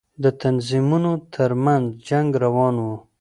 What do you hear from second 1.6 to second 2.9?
منځ جنگ روان و.